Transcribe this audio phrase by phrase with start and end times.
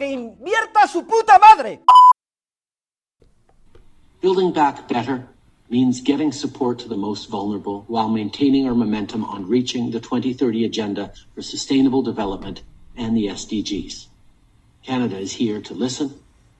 [0.00, 1.82] ¡Que invierta su puta madre!
[4.22, 5.28] Building back better
[5.68, 10.64] means getting support to the most vulnerable while maintaining our momentum on reaching the 2030
[10.64, 12.62] Agenda for Sustainable Development
[12.96, 14.06] and the SDGs.
[14.82, 16.14] Canada is here to listen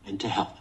[0.06, 0.58] and to help.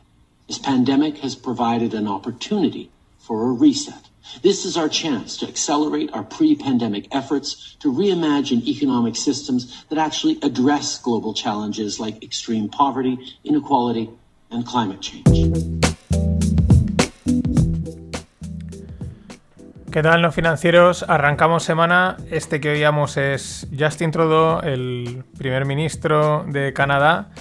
[0.47, 4.07] This pandemic has provided an opportunity for a reset.
[4.41, 10.37] This is our chance to accelerate our pre-pandemic efforts to reimagine economic systems that actually
[10.43, 14.09] address global challenges like extreme poverty, inequality,
[14.51, 15.25] and climate change.
[19.91, 21.03] ¿Qué tal, no financieros?
[21.07, 22.17] Arrancamos semana.
[22.29, 27.31] Este que oíamos es Justin Trudeau, el primer ministro de Canadá,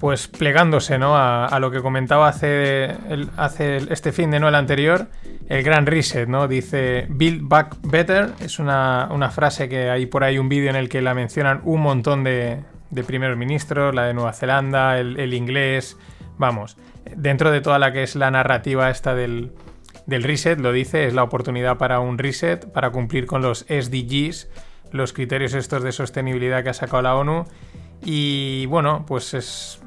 [0.00, 1.14] pues plegándose ¿no?
[1.14, 2.96] a, lo que comentaba hace,
[3.36, 5.08] hace este fin de no el anterior,
[5.46, 6.48] el gran reset, ¿no?
[6.48, 10.76] Dice Build Back Better, es una, una frase que hay por ahí un vídeo en
[10.76, 15.20] el que la mencionan un montón de, de primeros ministros, la de Nueva Zelanda, el,
[15.20, 15.98] el inglés,
[16.38, 16.78] vamos,
[17.14, 19.52] dentro de toda la que es la narrativa esta del,
[20.06, 24.48] del reset, lo dice, es la oportunidad para un reset, para cumplir con los SDGs,
[24.92, 27.44] los criterios estos de sostenibilidad que ha sacado la ONU.
[28.02, 29.82] Y bueno, pues es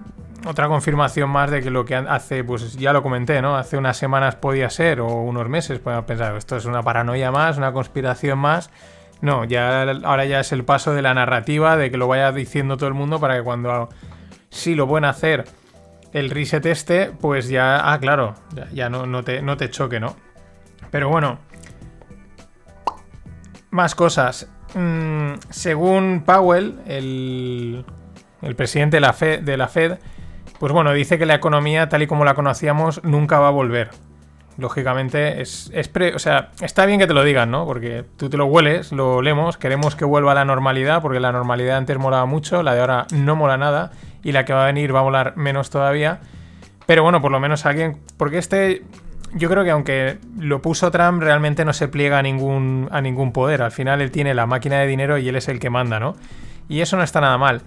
[0.46, 3.56] otra confirmación más de que lo que hace, pues ya lo comenté, ¿no?
[3.56, 7.58] Hace unas semanas podía ser, o unos meses, podemos pensar, esto es una paranoia más,
[7.58, 8.70] una conspiración más.
[9.22, 12.76] No, ya ahora ya es el paso de la narrativa, de que lo vaya diciendo
[12.76, 13.90] todo el mundo para que cuando
[14.50, 15.46] sí lo pueden hacer
[16.12, 18.36] el reset este, pues ya, ah, claro,
[18.72, 20.16] ya, no, no, te, no te choque, ¿no?
[20.92, 21.40] Pero bueno,
[23.72, 24.48] más cosas.
[24.76, 27.86] Mm, según Powell, el,
[28.42, 29.98] el presidente de la Fed,
[30.64, 33.90] pues bueno, dice que la economía tal y como la conocíamos nunca va a volver.
[34.58, 37.66] Lógicamente, es, es pre- o sea, está bien que te lo digan, ¿no?
[37.66, 41.34] Porque tú te lo hueles, lo olemos, queremos que vuelva a la normalidad, porque la
[41.34, 43.92] normalidad antes molaba mucho, la de ahora no mola nada,
[44.24, 46.22] y la que va a venir va a molar menos todavía.
[46.86, 47.98] Pero bueno, por lo menos alguien.
[48.16, 48.84] Porque este.
[49.34, 53.34] Yo creo que aunque lo puso Trump, realmente no se pliega a ningún, a ningún
[53.34, 53.64] poder.
[53.64, 56.16] Al final él tiene la máquina de dinero y él es el que manda, ¿no?
[56.70, 57.64] Y eso no está nada mal.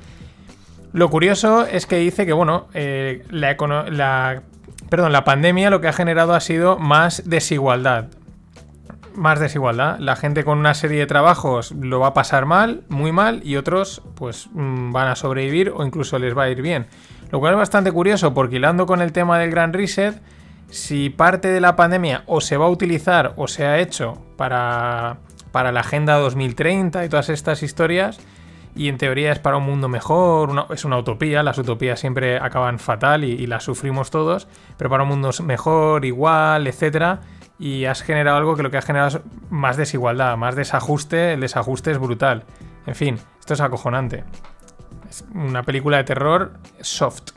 [0.97, 4.43] Lo curioso es que dice que, bueno, eh, la,
[4.89, 8.07] perdón, la pandemia lo que ha generado ha sido más desigualdad.
[9.15, 9.99] Más desigualdad.
[9.99, 13.57] La gente con una serie de trabajos lo va a pasar mal, muy mal, y
[13.57, 16.87] otros, pues, mm, van a sobrevivir o incluso les va a ir bien.
[17.31, 20.19] Lo cual es bastante curioso porque hilando con el tema del Gran Reset,
[20.71, 25.19] si parte de la pandemia o se va a utilizar o se ha hecho para,
[25.53, 28.19] para la Agenda 2030 y todas estas historias,
[28.77, 32.79] y en teoría es para un mundo mejor, es una utopía, las utopías siempre acaban
[32.79, 37.21] fatal y, y las sufrimos todos, pero para un mundo mejor, igual, etcétera,
[37.59, 39.21] y has generado algo que lo que ha generado es
[39.51, 42.45] más desigualdad, más desajuste, el desajuste es brutal.
[42.87, 44.25] En fin, esto es acojonante.
[45.09, 47.33] Es una película de terror soft.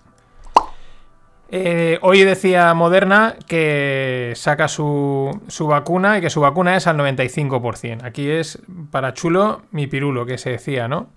[1.51, 6.97] Eh, hoy decía Moderna que saca su, su vacuna y que su vacuna es al
[6.97, 8.03] 95%.
[8.03, 8.61] Aquí es
[8.91, 11.07] para chulo mi pirulo, que se decía, ¿no?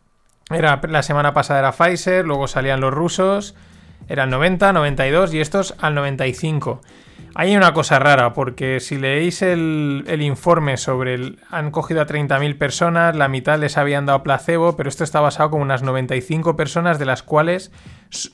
[0.51, 3.55] Era, la semana pasada era Pfizer, luego salían los rusos,
[4.09, 6.81] eran 90, 92 y estos al 95.
[7.35, 11.39] Hay una cosa rara, porque si leéis el, el informe sobre el...
[11.51, 15.51] Han cogido a 30.000 personas, la mitad les habían dado placebo, pero esto está basado
[15.51, 17.73] con unas 95 personas, de las cuales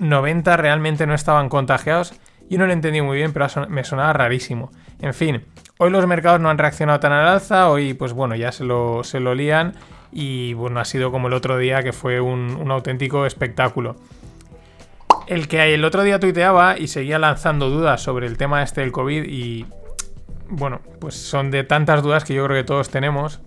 [0.00, 2.14] 90 realmente no estaban contagiados.
[2.50, 4.72] Yo no lo entendí muy bien, pero me sonaba rarísimo.
[5.00, 5.44] En fin,
[5.78, 9.04] hoy los mercados no han reaccionado tan al alza, hoy pues bueno, ya se lo,
[9.04, 9.74] se lo lían
[10.12, 13.96] y bueno, ha sido como el otro día que fue un, auténtico espectáculo.
[15.26, 18.92] El que el otro día tuiteaba y seguía lanzando dudas sobre el tema este del
[18.92, 19.66] COVID y
[20.48, 23.40] bueno, pues son de tantas dudas que yo creo que todos tenemos.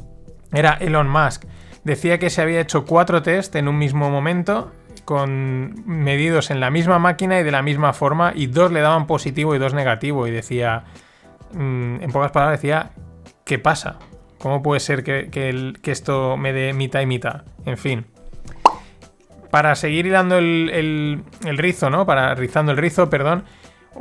[0.54, 1.46] Era Elon Musk.
[1.84, 4.72] Decía que se había hecho cuatro test en un mismo momento,
[5.04, 9.08] con medidos en la misma máquina y de la misma forma, y dos le daban
[9.08, 10.28] positivo y dos negativo.
[10.28, 10.84] Y decía,
[11.54, 12.92] mm, en pocas palabras, decía,
[13.44, 13.98] ¿qué pasa?
[14.42, 17.44] ¿Cómo puede ser que, esto me dé mitad y mitad?
[17.66, 18.06] En fin.
[19.52, 21.24] Para seguir hilando el
[21.58, 22.06] rizo, ¿no?
[22.06, 23.44] Para rizando el rizo, perdón.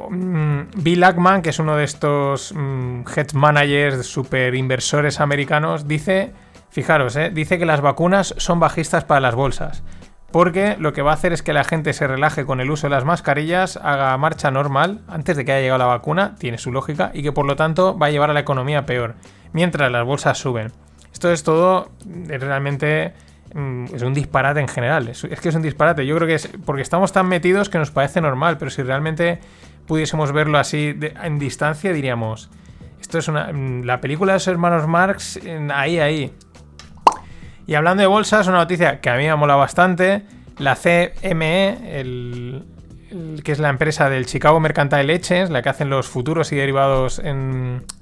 [0.09, 6.33] mm, Bill Ackman, que es uno de estos mm, head managers, super inversores americanos, dice,
[6.71, 7.31] fijaros, ¿eh?
[7.31, 9.83] dice que las vacunas son bajistas para las bolsas.
[10.33, 12.87] porque lo que va a hacer es que la gente se relaje con el uso
[12.87, 16.71] de las mascarillas, haga marcha normal antes de que haya llegado la vacuna, tiene su
[16.71, 19.17] lógica, y que por lo tanto va a llevar a la economía peor,
[19.53, 20.73] mientras las bolsas suben.
[21.13, 21.91] Esto es todo
[22.29, 23.13] es realmente
[23.55, 25.09] mm, es un disparate en general.
[25.09, 26.07] Es, que es un disparate.
[26.07, 29.41] Yo creo que es porque estamos tan metidos que nos parece normal, pero si realmente
[29.87, 32.51] pudiésemos verlo así en distancia, diríamos,
[33.01, 35.41] esto es una mm, la película de los hermanos Marx
[35.73, 36.33] ahí ahí.
[37.67, 40.25] Y hablando de bolsas, una noticia que a mí me ha molado bastante.
[40.59, 42.65] La CME, el,
[43.43, 47.21] que es la empresa del Chicago Mercantile Exchange, la que hacen los futuros y derivados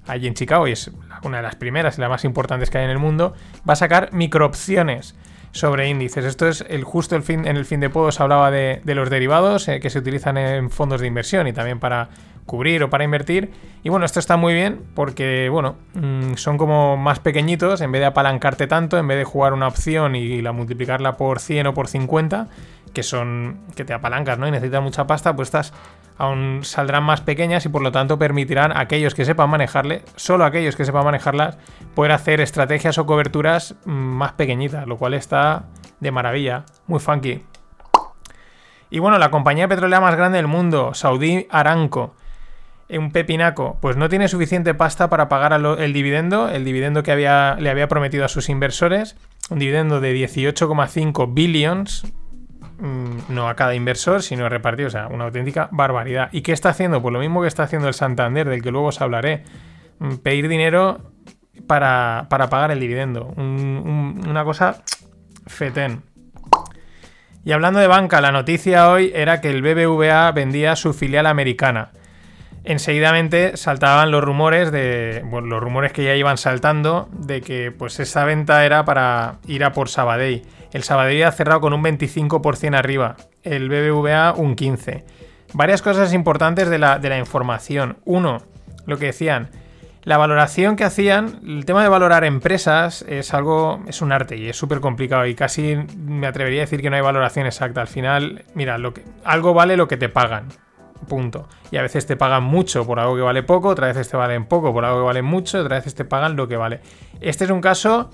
[0.06, 0.90] allí en Chicago, y es
[1.22, 3.34] una de las primeras y las más importantes que hay en el mundo,
[3.69, 5.14] va a sacar microopciones
[5.52, 6.25] sobre índices.
[6.25, 9.10] Esto es el justo el fin, en el fin de podos hablaba de, de los
[9.10, 12.11] derivados eh, que se utilizan en fondos de inversión y también para
[12.48, 13.52] cubrir o para invertir.
[13.84, 18.00] Y bueno, esto está muy bien porque, bueno, mmm, son como más pequeñitos, en vez
[18.00, 21.74] de apalancarte tanto, en vez de jugar una opción y la multiplicarla por 100 o
[21.74, 22.48] por 50,
[22.92, 24.48] que son que te apalancas, ¿no?
[24.48, 25.72] Y necesitas mucha pasta, pues estas
[26.16, 30.44] aún saldrán más pequeñas y por lo tanto permitirán a aquellos que sepan manejarle, solo
[30.44, 31.58] aquellos que sepan manejarlas,
[31.94, 35.66] poder hacer estrategias o coberturas más pequeñitas, lo cual está
[36.00, 37.44] de maravilla, muy funky.
[38.90, 42.14] Y bueno, la compañía petrolera más grande del mundo, Saudi Aramco,
[42.90, 47.56] un pepinaco, pues no tiene suficiente pasta para pagar el dividendo, el dividendo que había,
[47.61, 49.17] le había prometido a sus inversores,
[49.50, 52.11] un dividendo de 18,5 billions,
[52.79, 56.31] mmm, no a cada inversor, sino repartido, o sea, una auténtica barbaridad.
[56.32, 57.02] ¿Y qué está haciendo?
[57.02, 59.44] Pues lo mismo que está haciendo el Santander, del que luego os hablaré,
[60.23, 61.12] pedir dinero
[61.67, 64.82] para, para pagar el dividendo, un, un, una cosa
[65.46, 66.02] fetén.
[67.44, 71.93] Y hablando de banca, la noticia hoy era que el BBVA vendía su filial americana
[72.68, 75.22] enseguidamente saltaban los rumores de.
[75.24, 79.64] Bueno, los rumores que ya iban saltando de que pues esa venta era para ir
[79.64, 80.42] a por Sabadell.
[80.72, 85.02] El Sabadell ha cerrado con un 25% arriba, el BBVA un 15%.
[85.54, 87.96] Varias cosas importantes de la, de la información.
[88.04, 88.42] Uno,
[88.84, 89.48] lo que decían,
[90.04, 94.50] la valoración que hacían, el tema de valorar empresas es algo, es un arte y
[94.50, 97.80] es súper complicado y casi me atrevería a decir que no hay valoración exacta.
[97.80, 100.48] Al final, mira, lo que, algo vale lo que te pagan.
[101.06, 101.48] Punto.
[101.70, 104.46] Y a veces te pagan mucho por algo que vale poco, otras veces te valen
[104.46, 106.80] poco por algo que vale mucho, otras veces te pagan lo que vale.
[107.20, 108.10] Este es un caso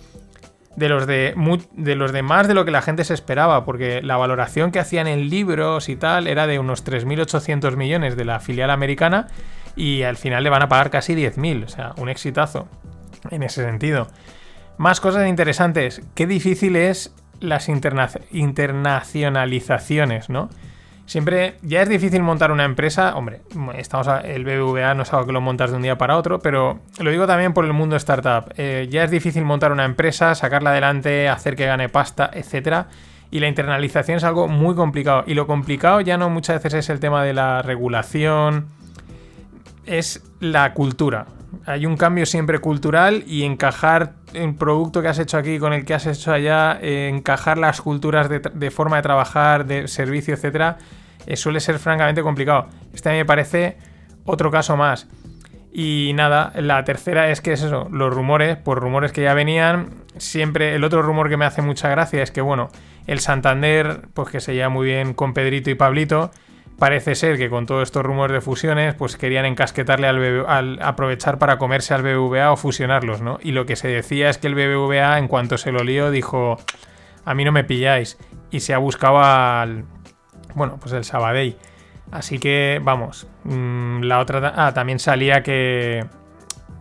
[0.77, 1.35] de los de,
[1.73, 5.07] de los más de lo que la gente se esperaba, porque la valoración que hacían
[5.07, 9.29] en libros y tal era de unos 3.800 millones de la filial americana
[9.77, 12.69] y al final le van a pagar casi 10.000, o sea, un exitazo
[13.31, 14.09] en ese sentido.
[14.77, 20.51] Más cosas interesantes, qué difícil es las interna internacionalizaciones, ¿no?
[21.07, 23.43] Siempre ya es difícil montar una empresa, hombre,
[23.77, 26.39] estamos a, el BBVA no es algo que lo montas de un día para otro,
[26.39, 28.53] pero lo digo también por el mundo startup.
[28.57, 32.89] Eh, ya es difícil montar una empresa, sacarla adelante, hacer que gane pasta, etcétera.
[33.31, 35.25] Y la internalización es algo muy complicado.
[35.27, 38.69] Y lo complicado ya no muchas veces es el tema de la regulación,
[39.85, 41.27] es la cultura.
[41.67, 45.85] Hay un cambio siempre cultural y encajar el producto que has hecho aquí con el
[45.85, 50.79] que has hecho allá, eh, encajar las culturas de, forma de trabajar, de servicio, etcétera,
[51.27, 52.69] eh, suele ser francamente complicado.
[52.93, 53.77] Este a mí me parece
[54.25, 55.09] otro caso más.
[55.73, 59.91] Y nada, la tercera es que es eso, los rumores, por rumores que ya venían,
[60.19, 62.69] siempre el otro rumor que me hace mucha gracia es que, bueno,
[63.09, 66.31] el Santander, pues que se lleva muy bien con Pedrito y Pablito,
[66.79, 70.83] parece ser que con todos estos rumores de fusiones, pues querían encasquetarle al, BB, al,
[70.83, 73.39] aprovechar para comerse al BBVA o fusionarlos, ¿no?
[73.43, 76.59] Y lo que se decía es que el BBVA, en cuanto se lo lió, dijo,
[77.25, 78.19] a mí no me pilláis.
[78.51, 79.85] Y se ha buscado al,
[80.55, 81.57] bueno, pues el Sabadell.
[82.11, 84.53] Así que, vamos, mmm, la otra...
[84.57, 86.07] Ah, también salía que,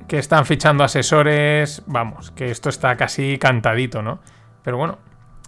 [0.07, 4.19] que están fichando asesores, vamos, que esto está casi cantadito, ¿no?
[4.63, 4.99] Pero bueno,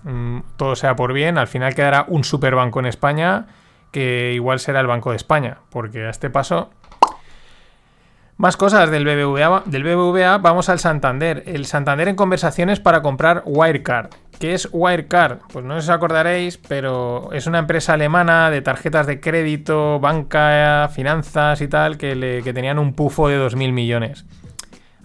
[0.03, 3.47] mmm, todo sea por bien, al final quedará un superbanco en España
[3.95, 6.69] que igual será el Banco de España, porque a este paso...
[8.35, 11.43] Más cosas del BBVA, del BBVA, vamos al Santander.
[11.45, 14.09] El Santander en conversaciones para comprar Wirecard.
[14.37, 15.37] ¿Qué es Wirecard?
[15.53, 21.61] Pues no os acordaréis, pero es una empresa alemana de tarjetas de crédito, banca, finanzas
[21.61, 24.25] y tal, que, le, que tenían un pufo de 2.000 millones.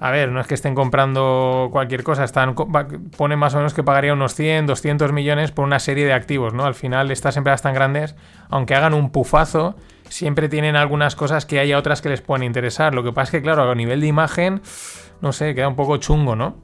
[0.02, 3.85] A ver, no es que estén comprando cualquier cosa, están ponen más o menos que
[3.85, 6.64] pagaría unos 100, 200 millones por una serie de activos, ¿no?
[6.64, 8.16] Al final estas empresas tan grandes,
[8.49, 9.76] aunque hagan un pufazo,
[10.09, 12.95] siempre tienen algunas cosas que haya otras que les puedan interesar.
[12.95, 14.62] Lo que pasa es que, claro, a nivel de imagen,
[15.21, 16.57] no sé, queda un poco chungo, ¿no?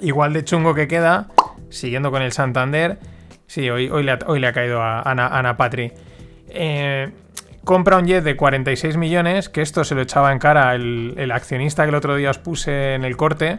[0.00, 1.26] Igual de chungo que queda,
[1.70, 3.00] siguiendo con el Santander,
[3.48, 5.92] sí, hoy, hoy, le, ha, caído a Ana, Ana Patri.
[6.50, 7.10] Eh,
[7.66, 11.82] compra un jet de 46 millones, que esto se lo echaba en cara el, accionista
[11.82, 13.58] que el otro día os puse en el corte.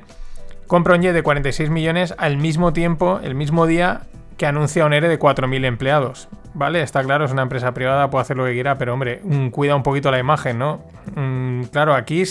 [0.65, 4.03] Compra un jet de 46 millones al mismo tiempo, el mismo día
[4.37, 6.29] que anuncia un ERE de 4.000 empleados.
[6.53, 6.81] ¿Vale?
[6.81, 9.21] Está claro, es una empresa privada, puede hacer lo que quiera, pero hombre,
[9.51, 10.81] cuida un poquito la imagen, ¿no?
[11.13, 12.23] Mm, claro, aquí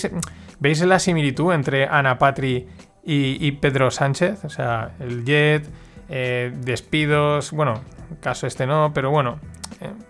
[0.58, 2.66] veis la similitud entre Ana Patri
[3.04, 5.68] y, Pedro Sánchez, o sea, el jet,
[6.08, 7.82] eh, despidos, bueno,
[8.20, 9.38] caso este no, pero bueno,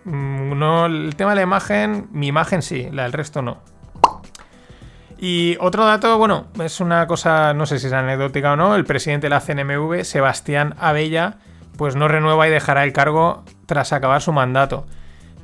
[0.05, 3.59] mm, no, el tema de la imagen, mi imagen sí, la del resto no.
[5.19, 8.85] Y otro dato, bueno, es una cosa, no sé si es anecdótica o no, el
[8.85, 11.37] presidente de la CNMV, Sebastián Abella,
[11.75, 14.85] pues no renueva y dejará el cargo tras acabar su mandato.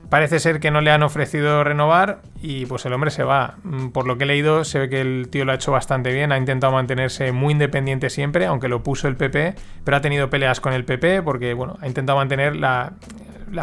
[0.10, 3.56] Parece ser que no le han ofrecido renovar y pues el hombre se va.
[3.63, 6.13] Mm, por lo que he leído, se ve que el tío lo ha hecho bastante
[6.13, 10.30] bien, ha intentado mantenerse muy independiente siempre, aunque lo puso el PP, pero ha tenido
[10.30, 12.94] peleas con el PP porque, bueno, ha intentado mantener la,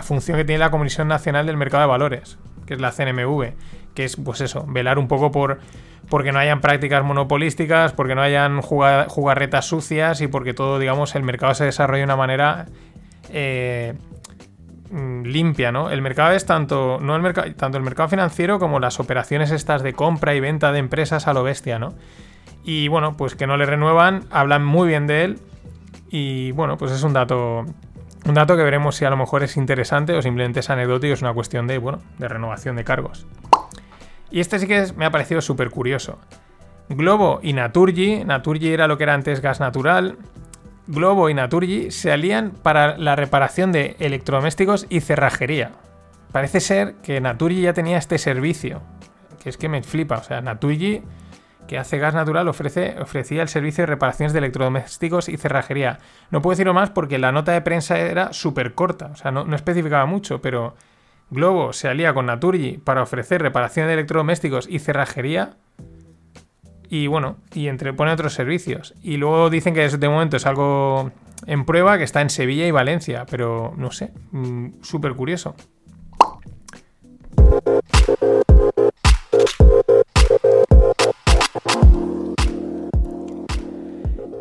[0.03, 3.53] función que tiene la Comisión Nacional del Mercado de Valores, que es la CNMV,
[3.95, 5.59] que es, pues eso, velar un poco por
[6.09, 11.23] porque no hayan prácticas monopolísticas, porque no hayan jugarretas sucias y porque todo, digamos, el
[11.23, 12.67] mercado se desarrolle de una manera
[13.29, 13.95] eh,
[14.91, 15.89] Mm, limpia, ¿no?
[15.89, 19.85] El mercado es tanto, no el mercado, tanto el mercado financiero como las operaciones estas
[19.85, 21.95] de compra y venta de empresas a lo bestia, ¿no?
[22.65, 25.39] Y bueno, pues que no le renuevan, hablan muy bien de él
[26.11, 27.67] y bueno, pues es un dato
[28.27, 31.23] un dato que veremos si a lo mejor es interesante o simplemente es anecdótico, es
[31.23, 33.27] una cuestión de, bueno, de renovación de cargos.
[34.31, 36.19] Y este sí que me ha parecido súper curioso.
[36.89, 40.19] Globo y Naturgy, Naturgy era lo que era antes gas natural,
[40.87, 45.71] Globo y Naturgy se alían para la reparación de electrodomésticos y cerrajería.
[46.33, 48.83] Parece ser que Naturgy ya tenía este servicio,
[49.41, 50.17] que es que me flipa.
[50.17, 51.03] O sea, Naturgy,
[51.67, 55.99] que hace gas natural, ofrece, ofrecía el servicio de reparaciones de electrodomésticos y cerrajería.
[56.31, 59.55] No puedo decirlo más porque la nota de prensa era súper corta, o sea, no,
[59.55, 60.75] especificaba mucho, pero
[61.31, 65.57] Globo se alía con Naturgy para ofrecer reparación de electrodomésticos y cerrajería
[66.89, 68.95] y bueno, y entre, pone otros servicios.
[69.01, 71.13] Y luego dicen que de momento es algo
[71.47, 75.55] en prueba, que está en Sevilla y Valencia, pero no sé, mm, súper curioso.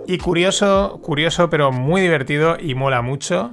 [0.10, 3.52] Y curioso, curioso, pero muy divertido y mola mucho.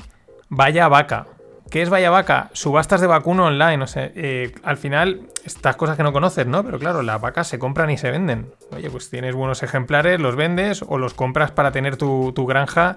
[0.49, 1.27] Vaya vaca.
[1.71, 2.49] ¿Qué es Vaya Vaca?
[2.55, 4.13] Subastas de vacuno online, no sé.
[4.15, 6.65] Eh, al final, estas cosas que no conoces, ¿no?
[6.65, 8.55] Pero claro, las vacas se compran y se venden.
[8.75, 12.97] Oye, pues tienes buenos ejemplares, los vendes o los compras para tener tu, granja,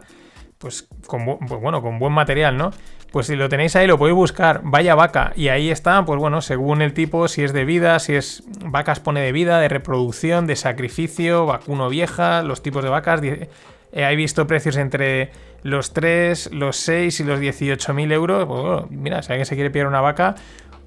[0.60, 2.72] pues, con, bueno, con buen material, ¿no?
[3.12, 5.32] Pues si lo tenéis ahí, lo podéis buscar, Vaya Vaca.
[5.36, 9.00] Y ahí está, pues bueno, según el tipo, si es de vida, si es vacas
[9.00, 13.22] pone de vida, de reproducción, de sacrificio, vacuno vieja, los tipos de vacas.
[13.24, 13.50] Eh,
[13.92, 15.32] he visto precios entre
[15.64, 18.46] los 3, los 6 y los 18.000 euros.
[18.46, 20.36] Pues, mira, si alguien se quiere pillar una vaca,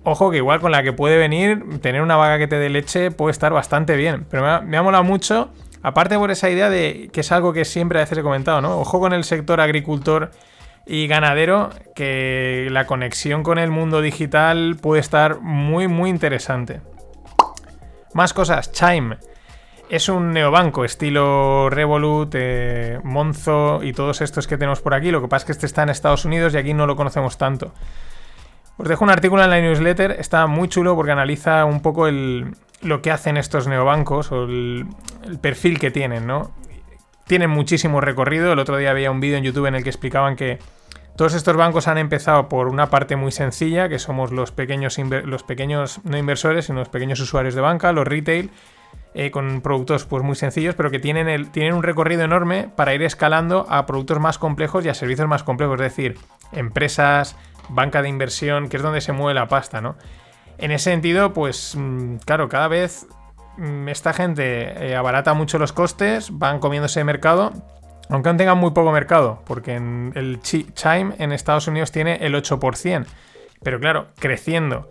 [0.05, 3.11] ojo que igual con la que puede venir, tener una vaca que te dé leche
[3.11, 4.27] puede estar bastante bien.
[4.31, 5.51] Pero me ha, me ha molado mucho,
[5.83, 8.79] aparte por esa idea de que es algo que siempre a veces he comentado, ¿no?
[8.79, 10.31] Ojo con el sector agricultor
[10.87, 16.81] y ganadero, que la conexión con el mundo digital puede estar muy, muy interesante.
[18.15, 19.19] Más cosas, Chime.
[19.89, 25.11] Es un neobanco estilo Revolut, eh, Monzo y todos estos que tenemos por aquí.
[25.11, 27.37] Lo que pasa es que este está en Estados Unidos y aquí no lo conocemos
[27.37, 27.75] tanto.
[28.79, 33.03] Os dejo un artículo en la newsletter, está muy chulo porque analiza un poco lo
[33.03, 34.33] que hacen estos neobancos
[35.41, 36.53] perfil que tienen, ¿no?
[37.27, 38.53] Tienen muchísimo recorrido.
[38.53, 40.59] El otro día había un vídeo en YouTube en el que explicaban que
[41.17, 45.43] todos estos bancos han empezado por una parte muy sencilla, que somos los pequeños, los
[45.43, 48.51] pequeños no inversores, sino los pequeños usuarios de banca, los retail,
[49.15, 52.95] eh, con productos pues, muy sencillos, pero que tienen, el, tienen un recorrido enorme para
[52.95, 56.19] ir escalando a productos más complejos y a servicios más complejos, es decir,
[56.53, 57.37] empresas,
[57.69, 59.97] banca de inversión, que es donde se mueve la pasta, ¿no?
[60.57, 63.07] En ese sentido, pues mm, claro, cada vez
[63.89, 67.53] esta gente eh, abarata mucho los costes, van comiéndose mercado,
[68.09, 72.35] aunque aún tengan muy poco mercado, porque en el Chime en Estados Unidos tiene el
[72.35, 73.07] 8%,
[73.63, 74.89] pero claro, creciendo.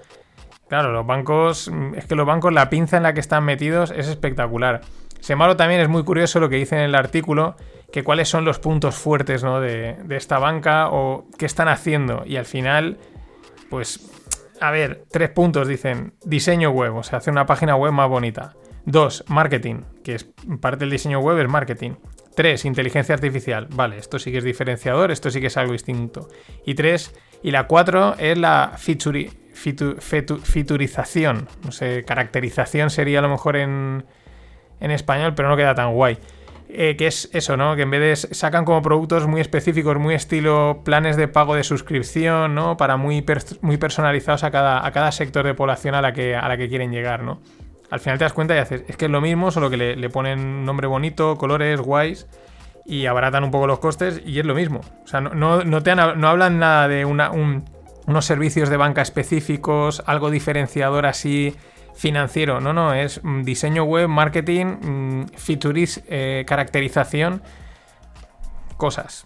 [0.70, 3.91] Claro, los bancos, mm, es que los bancos, la pinza en la que están metidos
[3.91, 4.82] es espectacular.
[5.20, 7.56] Sin embargo, también es muy curioso lo que dice en el artículo,
[7.91, 12.24] que cuáles son los puntos fuertes de, esta banca o qué están haciendo.
[12.25, 12.98] Y al final,
[13.70, 14.20] pues,
[14.62, 18.53] a ver, tres puntos dicen, diseño web, o sea, hacer una página web más bonita.
[18.86, 21.91] Dos, marketing, que es parte del diseño web es marketing.
[22.36, 23.68] Tres, inteligencia artificial.
[23.74, 26.30] Vale, esto sí que es diferenciador, esto sí que es algo distinto.
[26.65, 27.13] Y tres,
[27.44, 31.48] y la cuatro es la feature, fiturización.
[31.65, 34.06] No sé, caracterización sería a lo mejor en,
[34.80, 36.20] en español, pero no queda tan guay.
[36.73, 37.75] Eh, que es eso, ¿no?
[37.75, 41.63] Que en vez de sacan como productos muy específicos, muy estilo planes de pago de
[41.63, 42.77] suscripción, ¿no?
[42.77, 43.25] Para muy,
[43.61, 46.69] muy personalizados a cada, a cada sector de población a la, que, a la que
[46.69, 47.41] quieren llegar, ¿no?
[47.89, 49.95] Al final te das cuenta y haces, es que es lo mismo, solo que le,
[49.97, 52.25] le ponen nombre bonito, colores, guays.
[52.85, 54.81] y abaratan un poco los costes y es lo mismo.
[55.03, 60.29] O sea, no, no, te no hablan nada de unos servicios de banca específicos, algo
[60.29, 61.55] diferenciador así
[61.95, 62.60] financiero.
[62.60, 67.41] No, no, es mm, diseño web, marketing, mm, features, eh, caracterización,
[68.77, 69.25] cosas.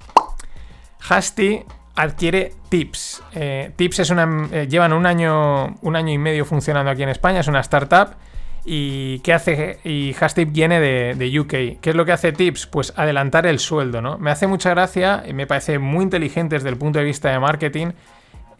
[1.07, 1.63] Hasty
[1.95, 3.24] adquiere Tips.
[3.34, 7.10] Eh, Tips es una, eh, llevan un año, un año y medio funcionando aquí en
[7.10, 8.15] España, es una startup.
[8.67, 9.79] ¿Y qué hace?
[9.84, 11.79] Y Hastip viene de, UK.
[11.79, 12.65] ¿Qué es lo que hace Tips?
[12.65, 14.17] Pues adelantar el sueldo, ¿no?
[14.17, 17.39] Me hace mucha gracia y me parece muy inteligente desde el punto de vista de
[17.39, 17.91] marketing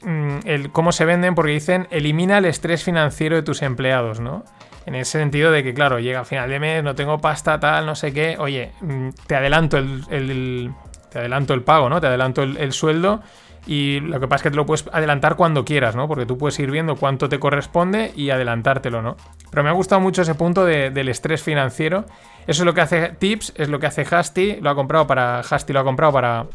[0.02, 4.44] el, cómo se venden porque dicen elimina el estrés financiero de tus empleados, ¿no?
[4.86, 7.86] En ese sentido de que, claro, llega a final de mes, no tengo pasta, tal,
[7.88, 8.38] no sé qué.
[8.38, 10.72] Oye, mm, te adelanto el,
[11.10, 12.00] te adelanto el pago, ¿no?
[12.00, 13.24] Te adelanto el sueldo
[13.68, 16.08] y lo que pasa es que te lo puedes adelantar cuando quieras, ¿no?
[16.08, 19.18] Porque tú puedes ir viendo cuánto te corresponde y adelantártelo, ¿no?
[19.50, 22.06] Pero me ha gustado mucho ese punto del estrés financiero.
[22.46, 24.58] Eso es lo que hace Tips, es lo que hace Hasty.
[24.62, 25.40] Lo ha comprado para.
[25.40, 26.46] Hasty lo ha comprado para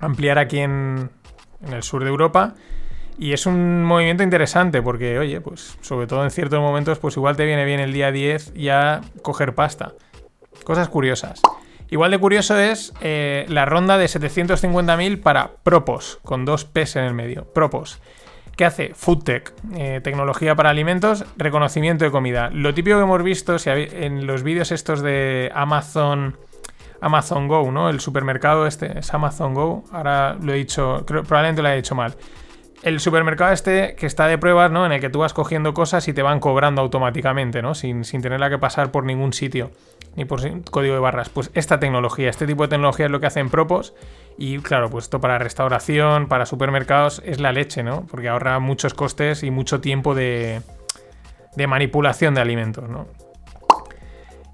[0.00, 1.10] ampliar aquí en
[1.70, 2.54] el sur de Europa.
[3.18, 7.36] Y es un movimiento interesante porque, oye, pues sobre todo en ciertos momentos, pues igual
[7.36, 9.92] te viene bien el día 10 ya coger pasta.
[10.62, 11.42] Cosas curiosas.
[11.90, 17.04] Igual de curioso es eh, la ronda de 750.000 para Propos, con dos P's en
[17.04, 17.44] el medio.
[17.52, 18.00] Propos.
[18.56, 18.92] ¿Qué hace?
[18.94, 22.50] Foodtech, eh, tecnología para alimentos, reconocimiento de comida.
[22.52, 26.36] Lo típico que hemos visto en los vídeos estos de Amazon,
[27.00, 27.88] Amazon Go, ¿no?
[27.88, 29.84] El supermercado este es Amazon Go.
[29.90, 32.14] Ahora lo he dicho, probablemente lo he dicho mal
[32.82, 34.86] el supermercado este que está de pruebas, ¿no?
[34.86, 37.74] En el que tú vas cogiendo cosas y te van cobrando automáticamente, ¿no?
[37.74, 39.70] Sin, sin tenerla que pasar por ningún sitio,
[40.16, 41.28] ni por código de barras.
[41.28, 43.94] Pues esta tecnología, este tipo de tecnología es lo que hacen Propos.
[44.36, 48.06] Y claro, pues esto para restauración, para supermercados, es la leche, ¿no?
[48.06, 50.62] Porque ahorra muchos costes y mucho tiempo de,
[51.56, 53.08] de manipulación de alimentos, ¿no?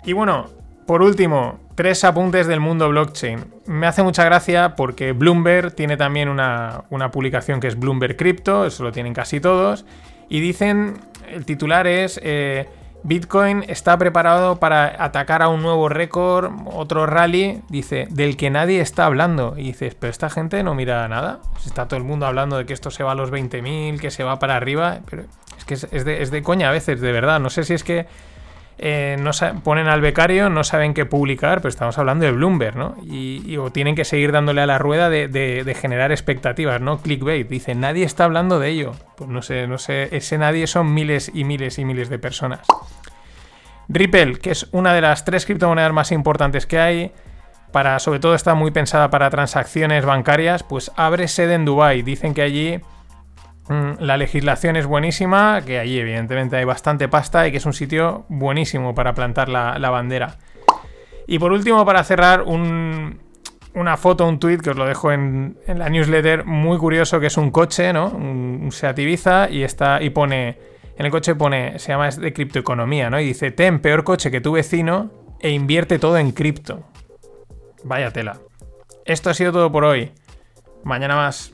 [0.05, 0.47] Y bueno,
[0.87, 3.45] por último, tres apuntes del mundo blockchain.
[3.67, 8.83] Me hace mucha gracia porque Bloomberg tiene también una, publicación que es Bloomberg Crypto, eso
[8.83, 9.85] lo tienen casi todos,
[10.29, 10.99] y dicen,
[11.29, 12.69] el titular es, eh,
[13.03, 18.81] Bitcoin está preparado para atacar a un nuevo récord, otro rally, dice, del que nadie
[18.81, 19.55] está hablando.
[19.59, 21.41] Y dices, pero esta gente no mira nada.
[21.67, 24.25] Está todo el mundo hablando de que esto se va a los 20.000, que se
[24.25, 25.25] va para arriba, pero
[25.59, 27.41] es que es, de, es de coña a veces, de verdad.
[27.41, 28.07] No sé si es que
[28.77, 29.31] eh, no
[29.63, 32.97] ponen al becario, no saben qué publicar, pero estamos hablando de Bloomberg, ¿no?
[33.05, 36.99] Y, o tienen que seguir dándole a la rueda de, generar expectativas, ¿no?
[36.99, 37.49] Clickbait.
[37.49, 38.93] Dice, nadie está hablando de ello.
[39.17, 42.67] Pues no sé, no sé, ese nadie son miles y miles y miles de personas.
[43.89, 47.13] Ripple, que es una de las tres criptomonedas más importantes que hay,
[47.71, 52.03] para, sobre todo está muy pensada para transacciones bancarias, pues abre sede en Dubai.
[52.03, 52.81] Dicen que allí
[53.69, 58.27] la legislación es buenísima, que allí evidentemente hay bastante pasta y que es un sitio
[58.29, 60.37] buenísimo para plantar la, bandera.
[61.27, 65.89] Y por último, para cerrar, una foto, un tweet que os lo dejo en, la
[65.89, 68.09] newsletter, muy curioso, que es un coche, ¿no?
[68.09, 70.59] Un, Ibiza y, está, y pone,
[70.99, 73.19] en el coche pone, se llama es de criptoeconomía, ¿no?
[73.19, 76.85] Y dice, ten peor coche que tu vecino e invierte todo en cripto.
[77.83, 78.39] Vaya tela.
[79.07, 80.13] Esto ha sido todo por hoy.
[80.85, 81.54] Mañana más.